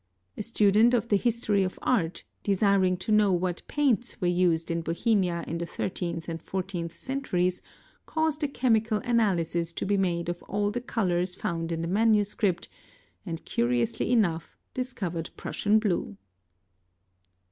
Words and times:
A 0.35 0.41
student 0.41 0.95
of 0.95 1.09
the 1.09 1.15
History 1.15 1.61
of 1.61 1.77
Art, 1.83 2.23
desiring 2.41 2.97
to 2.97 3.11
know 3.11 3.31
what 3.31 3.61
paints 3.67 4.19
were 4.19 4.25
used 4.27 4.71
in 4.71 4.81
Bohemia 4.81 5.43
in 5.47 5.59
the 5.59 5.65
thirteenth 5.67 6.27
and 6.27 6.41
fourteenth 6.41 6.95
centuries, 6.95 7.61
caused_ 8.07 8.41
a 8.43 8.47
chemical 8.47 8.97
analysis 9.03 9.71
to 9.73 9.85
be 9.85 9.97
made 9.97 10.27
of 10.27 10.41
all 10.49 10.71
the 10.71 10.81
colours 10.81 11.35
found 11.35 11.71
in 11.71 11.83
the 11.83 11.87
manuscript, 11.87 12.67
and 13.27 13.45
curiously 13.45 14.11
enough 14.11 14.57
discovered 14.73 15.29
prussian 15.37 15.77
blue. 15.77 16.17